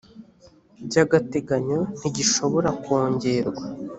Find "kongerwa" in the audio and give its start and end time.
2.83-3.63